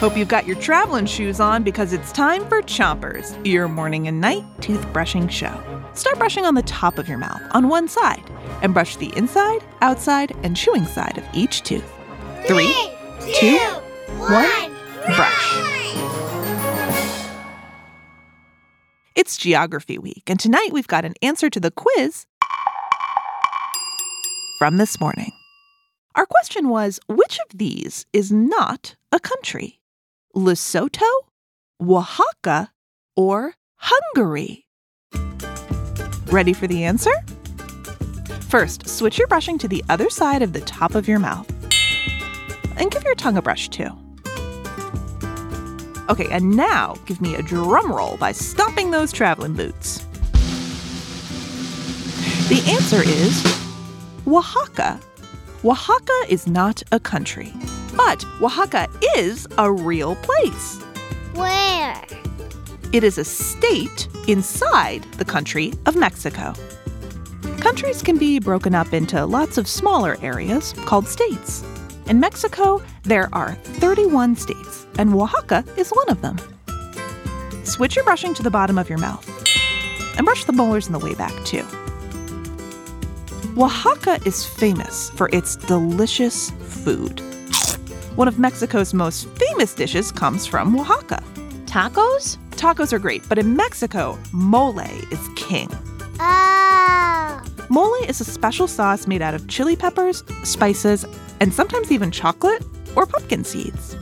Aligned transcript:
Hope 0.00 0.16
you've 0.16 0.28
got 0.28 0.46
your 0.46 0.56
traveling 0.56 1.04
shoes 1.04 1.40
on 1.40 1.62
because 1.62 1.92
it's 1.92 2.10
time 2.10 2.48
for 2.48 2.62
Chompers, 2.62 3.36
your 3.46 3.68
morning 3.68 4.08
and 4.08 4.18
night 4.18 4.42
toothbrushing 4.60 5.30
show. 5.30 5.62
Start 5.92 6.18
brushing 6.18 6.46
on 6.46 6.54
the 6.54 6.62
top 6.62 6.96
of 6.96 7.06
your 7.06 7.18
mouth 7.18 7.42
on 7.50 7.68
one 7.68 7.86
side 7.86 8.22
and 8.62 8.72
brush 8.72 8.96
the 8.96 9.14
inside, 9.14 9.62
outside, 9.82 10.34
and 10.42 10.56
chewing 10.56 10.86
side 10.86 11.18
of 11.18 11.24
each 11.34 11.64
tooth. 11.64 11.84
Three, 12.46 12.72
two, 13.34 13.58
one, 14.16 14.72
brush. 15.14 15.54
It's 19.14 19.36
Geography 19.36 19.98
Week, 19.98 20.22
and 20.28 20.40
tonight 20.40 20.70
we've 20.72 20.88
got 20.88 21.04
an 21.04 21.12
answer 21.20 21.50
to 21.50 21.60
the 21.60 21.72
quiz 21.72 22.24
from 24.58 24.78
this 24.78 24.98
morning. 24.98 25.32
Our 26.14 26.24
question 26.24 26.70
was 26.70 27.00
which 27.06 27.38
of 27.38 27.58
these 27.58 28.06
is 28.14 28.32
not 28.32 28.96
a 29.12 29.20
country? 29.20 29.79
Lesotho, 30.34 31.10
Oaxaca, 31.82 32.70
or 33.16 33.54
Hungary? 33.76 34.66
Ready 36.26 36.52
for 36.52 36.68
the 36.68 36.84
answer? 36.84 37.12
First, 38.48 38.88
switch 38.88 39.18
your 39.18 39.26
brushing 39.26 39.58
to 39.58 39.66
the 39.66 39.82
other 39.88 40.08
side 40.08 40.42
of 40.42 40.52
the 40.52 40.60
top 40.60 40.94
of 40.94 41.08
your 41.08 41.18
mouth. 41.18 41.48
And 42.76 42.90
give 42.90 43.02
your 43.02 43.16
tongue 43.16 43.36
a 43.36 43.42
brush 43.42 43.68
too. 43.68 43.90
Okay, 46.08 46.28
and 46.30 46.56
now 46.56 46.94
give 47.06 47.20
me 47.20 47.34
a 47.34 47.42
drum 47.42 47.92
roll 47.92 48.16
by 48.16 48.32
stomping 48.32 48.90
those 48.90 49.12
traveling 49.12 49.54
boots. 49.54 50.04
The 52.48 52.62
answer 52.68 53.02
is 53.02 53.44
Oaxaca. 54.26 55.00
Oaxaca 55.64 56.24
is 56.28 56.46
not 56.46 56.82
a 56.92 57.00
country. 57.00 57.52
But 57.96 58.24
Oaxaca 58.40 58.88
is 59.16 59.46
a 59.58 59.70
real 59.70 60.16
place. 60.16 60.80
Where? 61.34 62.02
It 62.92 63.04
is 63.04 63.18
a 63.18 63.24
state 63.24 64.08
inside 64.26 65.04
the 65.12 65.24
country 65.24 65.72
of 65.86 65.96
Mexico. 65.96 66.54
Countries 67.58 68.02
can 68.02 68.18
be 68.18 68.38
broken 68.38 68.74
up 68.74 68.92
into 68.92 69.24
lots 69.24 69.58
of 69.58 69.68
smaller 69.68 70.16
areas 70.22 70.72
called 70.86 71.06
states. 71.06 71.64
In 72.06 72.18
Mexico, 72.18 72.82
there 73.02 73.28
are 73.32 73.54
31 73.54 74.34
states, 74.34 74.86
and 74.98 75.14
Oaxaca 75.14 75.64
is 75.76 75.90
one 75.90 76.08
of 76.08 76.20
them. 76.22 76.36
Switch 77.64 77.94
your 77.94 78.04
brushing 78.04 78.34
to 78.34 78.42
the 78.42 78.50
bottom 78.50 78.78
of 78.78 78.88
your 78.88 78.98
mouth 78.98 79.26
and 80.16 80.24
brush 80.24 80.44
the 80.44 80.52
molars 80.52 80.86
in 80.86 80.92
the 80.92 80.98
way 80.98 81.14
back, 81.14 81.32
too. 81.44 81.64
Oaxaca 83.56 84.18
is 84.26 84.44
famous 84.44 85.10
for 85.10 85.28
its 85.32 85.56
delicious 85.56 86.50
food. 86.60 87.22
One 88.20 88.28
of 88.28 88.38
Mexico's 88.38 88.92
most 88.92 89.30
famous 89.30 89.72
dishes 89.72 90.12
comes 90.12 90.44
from 90.44 90.78
Oaxaca. 90.78 91.22
Tacos? 91.64 92.36
Tacos 92.50 92.92
are 92.92 92.98
great, 92.98 93.26
but 93.30 93.38
in 93.38 93.56
Mexico, 93.56 94.18
mole 94.30 94.78
is 94.78 95.28
king. 95.36 95.70
Oh. 96.20 97.42
Mole 97.70 97.94
is 98.06 98.20
a 98.20 98.26
special 98.26 98.68
sauce 98.68 99.06
made 99.06 99.22
out 99.22 99.32
of 99.32 99.48
chili 99.48 99.74
peppers, 99.74 100.22
spices, 100.42 101.06
and 101.40 101.54
sometimes 101.54 101.90
even 101.90 102.10
chocolate 102.10 102.62
or 102.94 103.06
pumpkin 103.06 103.42
seeds. 103.42 103.96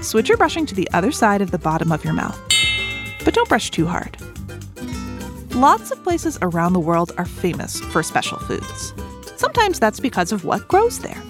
Switch 0.00 0.28
your 0.28 0.38
brushing 0.38 0.66
to 0.66 0.74
the 0.76 0.88
other 0.92 1.10
side 1.10 1.42
of 1.42 1.50
the 1.50 1.58
bottom 1.58 1.90
of 1.90 2.04
your 2.04 2.14
mouth, 2.14 2.40
but 3.24 3.34
don't 3.34 3.48
brush 3.48 3.72
too 3.72 3.86
hard. 3.86 4.16
Lots 5.56 5.90
of 5.90 6.00
places 6.04 6.38
around 6.42 6.74
the 6.74 6.78
world 6.78 7.10
are 7.18 7.24
famous 7.24 7.80
for 7.80 8.04
special 8.04 8.38
foods. 8.38 8.94
Sometimes 9.34 9.80
that's 9.80 9.98
because 9.98 10.30
of 10.30 10.44
what 10.44 10.68
grows 10.68 11.00
there. 11.00 11.20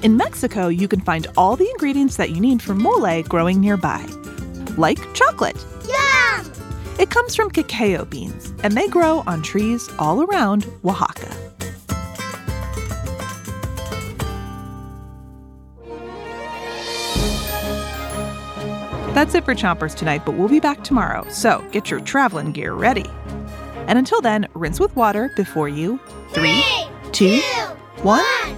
In 0.00 0.16
Mexico, 0.16 0.68
you 0.68 0.86
can 0.86 1.00
find 1.00 1.26
all 1.36 1.56
the 1.56 1.68
ingredients 1.70 2.16
that 2.18 2.30
you 2.30 2.40
need 2.40 2.62
for 2.62 2.72
mole 2.72 3.22
growing 3.24 3.60
nearby, 3.60 4.06
like 4.76 4.98
chocolate. 5.12 5.56
Yum! 5.88 6.52
It 7.00 7.10
comes 7.10 7.34
from 7.34 7.50
cacao 7.50 8.04
beans, 8.04 8.54
and 8.62 8.74
they 8.74 8.86
grow 8.86 9.24
on 9.26 9.42
trees 9.42 9.88
all 9.98 10.22
around 10.22 10.66
Oaxaca. 10.84 11.34
That's 19.14 19.34
it 19.34 19.44
for 19.44 19.56
Chompers 19.56 19.96
tonight, 19.96 20.22
but 20.24 20.36
we'll 20.36 20.48
be 20.48 20.60
back 20.60 20.84
tomorrow, 20.84 21.28
so 21.28 21.66
get 21.72 21.90
your 21.90 21.98
traveling 21.98 22.52
gear 22.52 22.72
ready. 22.72 23.06
And 23.88 23.98
until 23.98 24.20
then, 24.20 24.46
rinse 24.54 24.78
with 24.78 24.94
water 24.94 25.32
before 25.34 25.68
you. 25.68 25.98
Three, 26.30 26.62
two, 27.10 27.40
one, 28.02 28.57